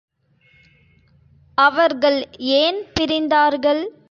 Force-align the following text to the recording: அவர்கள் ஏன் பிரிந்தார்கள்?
அவர்கள் 1.57 2.19
ஏன் 2.37 2.79
பிரிந்தார்கள்? 2.99 3.83